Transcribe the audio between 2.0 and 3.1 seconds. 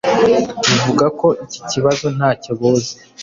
ntacyo buzi,